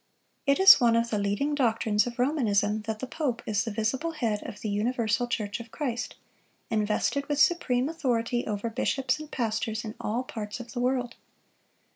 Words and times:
It 0.47 0.59
is 0.59 0.81
one 0.81 0.95
of 0.95 1.11
the 1.11 1.19
leading 1.19 1.53
doctrines 1.53 2.07
of 2.07 2.17
Romanism 2.17 2.81
that 2.87 2.97
the 2.97 3.05
pope 3.05 3.43
is 3.45 3.63
the 3.63 3.69
visible 3.69 4.13
head 4.13 4.41
of 4.47 4.61
the 4.61 4.67
universal 4.69 5.27
church 5.27 5.59
of 5.59 5.69
Christ, 5.69 6.15
invested 6.71 7.27
with 7.27 7.37
supreme 7.37 7.87
authority 7.87 8.47
over 8.47 8.67
bishops 8.71 9.19
and 9.19 9.29
pastors 9.31 9.85
in 9.85 9.93
all 10.01 10.23
parts 10.23 10.59
of 10.59 10.71
the 10.73 10.79
world. 10.79 11.17